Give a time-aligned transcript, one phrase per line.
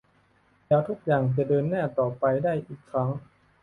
[0.67, 3.09] แล้วทุกอย่างจะเดินหน้าต่อไปได้อีกครั้ง